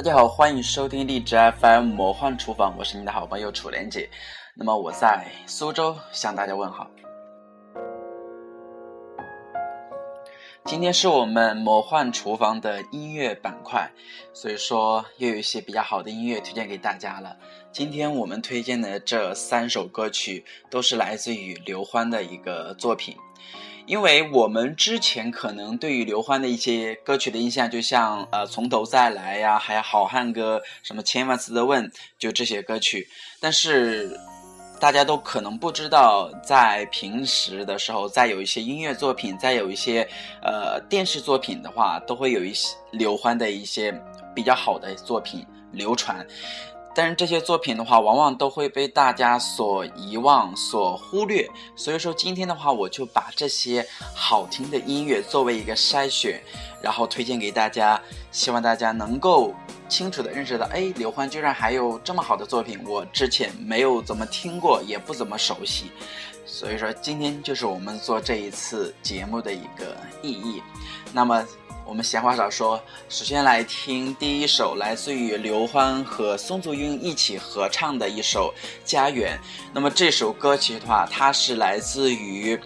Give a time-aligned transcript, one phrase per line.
[0.00, 4.08] 大家好，欢迎收听荔枝 FM 魔幻厨房，我是你的好朋友楚莲姐。
[4.54, 6.90] 那么我在苏州向大家问好。
[10.64, 13.90] 今天是我们魔幻厨房的音乐板块，
[14.32, 17.36] 所以说又有一些比较好的音乐推荐给大家了。
[17.70, 23.14] 今天我们推荐的这三首歌曲都是来自于刘欢的一个作品。
[23.90, 33.08] 因为我们之前可能对于刘欢的一些歌曲的印象，就像呃从头再来呀，还有好汉歌，什么千万次的问，就这些歌曲。
[33.40, 34.16] 但是
[34.80, 40.08] 大家都可能不知道，在平时的时候，在有一些音乐作品，在有一些
[40.40, 43.92] 呃电视作品的话，都会有一些刘欢的一些
[44.36, 46.24] 比较好的作品流传。
[46.92, 51.48] 但是这些作品的话，往往都会被大家所遗忘、所忽略。
[51.76, 56.42] 所以说今天的话，我就把这些好听的音乐作为一个筛选，
[56.82, 58.00] 然后推荐给大家。
[58.32, 59.54] 希望大家能够
[59.88, 65.90] 清楚的认识到，哎，刘欢居然还有这么好的作品，我之前没有怎么听过，也不怎么熟悉。
[66.44, 70.60] 所以说今天就是我们做这一次节目的一个意义。
[71.12, 71.46] 那么。
[71.90, 78.54] 我们闲话少说，首先来听第一首来自于刘欢和宋祖英一起合唱的一首
[78.88, 79.36] 《家园》。
[79.74, 82.56] 那么这首歌曲的话，它是来自于，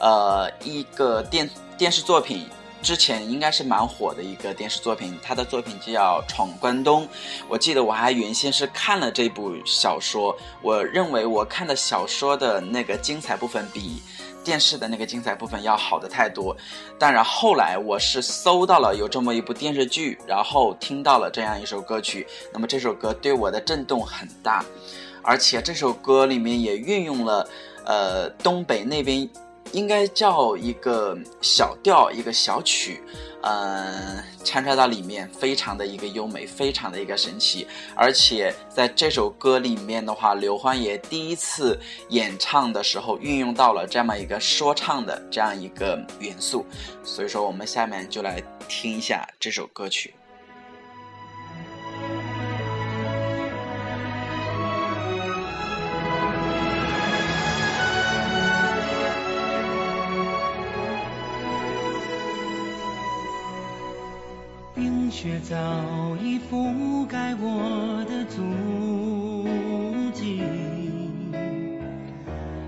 [0.00, 2.44] 呃，一个电电视作品，
[2.82, 7.04] 之前应该是蛮火的一个电视作品，它的作品叫《闯关东》。
[7.48, 14.02] 我记得我还原先是看了这部小说，我认为我看的小说的那个精彩部分比。
[14.44, 16.56] 电视的那个精彩部分要好的太多，
[16.98, 24.64] 当然后来我是搜到了有这么一部电视剧，然后听到了这样一首歌曲，那么这首歌对我的震动很大，
[25.22, 27.48] 而且这首歌里面也运用了，
[27.84, 29.28] 呃，东北那边。
[29.70, 33.00] 应该叫一个小调，一个小曲，
[33.42, 37.66] 嗯，掺插到里面，非常的一个优美，非常的一个神奇。
[37.94, 41.78] 而且在这首歌里面的话，刘欢也第一次
[42.10, 46.66] 演唱的时候运用到了这么一个说唱的这样一个元素。
[47.02, 50.14] 所以说，我们下面就来听一下这首歌曲。
[65.22, 65.54] 却早
[66.20, 68.42] 已覆盖我的足
[70.12, 70.42] 迹，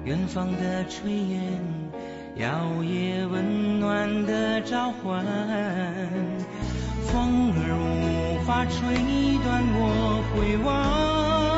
[0.04, 1.42] 远方的炊烟
[2.36, 2.46] 摇
[2.80, 5.26] 曳温暖的召唤，
[7.02, 8.78] 风儿无法吹
[9.42, 11.53] 断我回望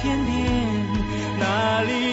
[0.00, 0.36] 天边，
[1.40, 2.07] 那里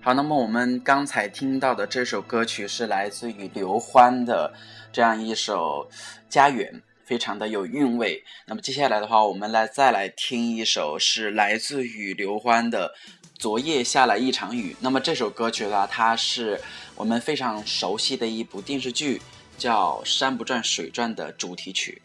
[0.00, 4.54] 好，那么我们刚才听到的这首歌曲是来自于刘欢的
[4.92, 5.86] 这样一首
[6.30, 6.72] 《家园》，
[7.04, 8.24] 非常的有韵味。
[8.46, 12.94] 那么接下来的话，我们来再来听一首是来自于刘欢的
[13.38, 14.72] 《昨夜下了一场雨》。
[14.80, 16.58] 那么这首歌曲呢，它是
[16.94, 19.20] 我们非常熟悉的一部电视剧
[19.58, 22.00] 叫《山不转水转》的主题曲。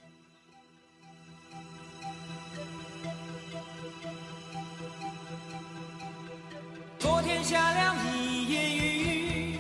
[7.44, 9.60] 下了一夜雨，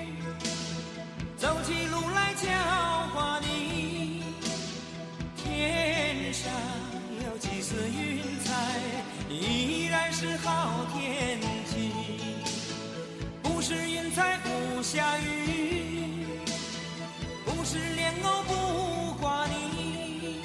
[1.35, 2.49] 走起路来叫
[3.13, 4.23] 唤你。
[5.35, 6.49] 天上
[7.25, 8.53] 有几丝云彩，
[9.29, 11.37] 依然是好天
[11.67, 11.91] 气。
[13.41, 16.25] 不是云彩不下雨，
[17.45, 20.41] 不是莲藕不挂泥，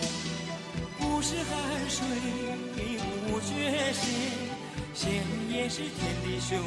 [0.99, 2.05] 不是汗水
[3.29, 4.03] 不觉咸。
[4.95, 5.13] 咸
[5.49, 5.93] 也是天
[6.25, 6.59] 地兄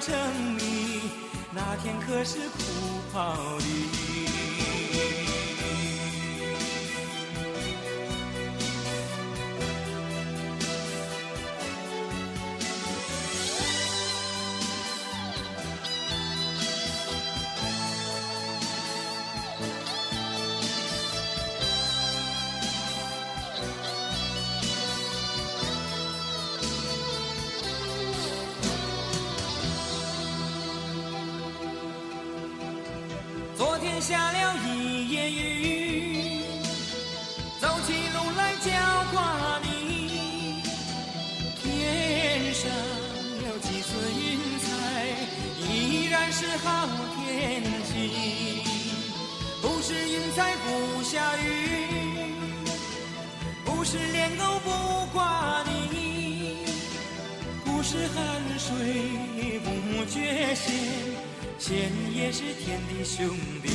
[0.00, 0.16] 成
[0.54, 1.02] 蜜，
[1.52, 2.56] 那天可是苦
[3.12, 4.89] 跑的。
[34.00, 36.40] 下了一夜雨，
[37.60, 38.70] 走起路来叫
[39.12, 40.62] 唤你。
[41.62, 42.70] 天上
[43.44, 43.88] 有几丝
[44.18, 44.68] 云彩，
[45.58, 47.92] 依然是好天气。
[49.60, 51.42] 不是云彩不下雨，
[53.66, 56.64] 不是莲藕不挂泥，
[57.66, 58.18] 不是汗
[58.58, 58.70] 水
[59.62, 60.74] 不觉咸，
[61.58, 63.28] 咸也是天地兄
[63.62, 63.68] 弟。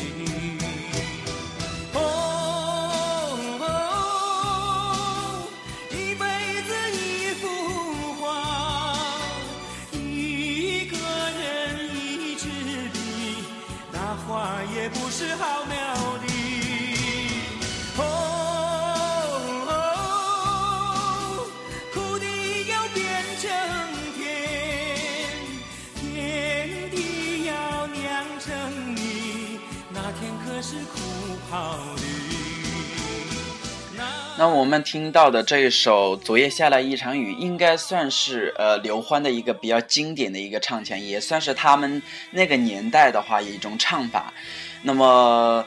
[34.37, 42.01] 那我们听到的这一首《昨夜下了一场雨》，应该算是呃刘欢的一个比较经典的一个唱腔，也算是他们
[42.31, 44.33] 那个年代的话一种唱法。
[44.81, 45.65] 那么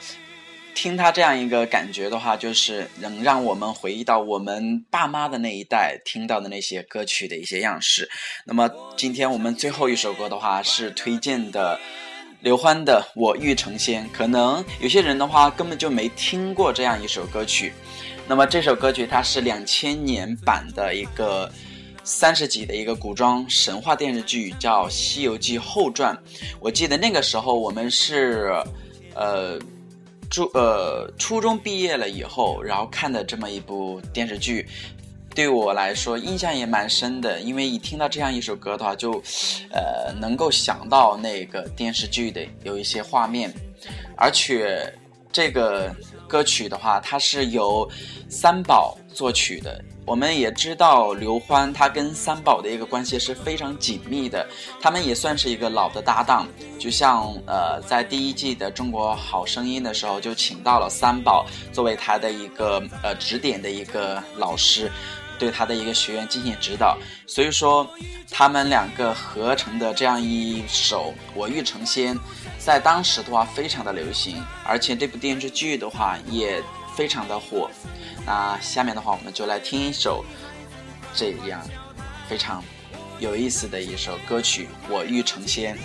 [0.74, 8.06] 听他这样一个感觉的话，就是能让我们回忆到我们爸妈的那一代听到的那些歌曲的一些样式。
[8.44, 11.80] 那么今天我们最后一首歌的话是推荐的。
[12.40, 17.72] 刘欢的《我欲成仙》，可能有些人的话根本就没听过这样一首歌曲。
[18.28, 21.50] 那么这首歌曲它是两千年版的一个
[22.04, 26.14] 三十集的一个古装神话电视剧，叫《西游记后传》。
[26.60, 28.52] 我记得那个时候我们是，
[29.14, 29.58] 呃，
[30.30, 34.64] 初呃初中毕业了以后，然后看的这么一部电视剧。
[35.38, 39.22] 对我来说印象也蛮深的，因为一听到这样一首歌的话，就，
[39.70, 43.54] 呃，能够想到那个电视剧的有一些画面，
[44.16, 44.92] 而且
[45.30, 45.94] 这个
[46.26, 47.88] 歌曲的话，它是由
[48.28, 49.80] 三宝作曲的。
[50.04, 54.44] 我们也知道刘欢他跟三宝的一个关系是非常紧密的，
[54.80, 56.48] 他们也算是一个老的搭档。
[56.80, 64.90] 就像呃，在第一季的《中国好声音》的时候，就请到了三宝作为他的一个呃指点的一个老师。
[65.38, 66.98] 对他的一个学员进行指导。
[67.26, 67.88] 所以说，
[68.30, 72.16] 他们两个合成的这样一首《我欲成仙》，
[72.58, 76.62] 在当时的话非常的流行，而且这部电视剧的话也
[76.96, 77.70] 非常的火。
[78.26, 80.24] 那下面的话，我们就来听一首
[81.14, 81.60] 这样
[82.28, 82.62] 非常
[83.18, 85.76] 有意思的一首歌曲《我欲成仙》。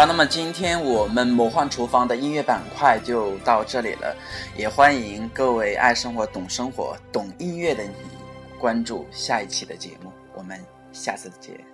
[0.00, 4.16] 好，那么今天我们魔幻厨房的音乐板块就到这里了，
[4.56, 7.90] 也欢迎各位爱生活、懂生活、懂音乐的你
[8.58, 10.58] 关注下一期的节目，我们
[10.90, 11.69] 下次见。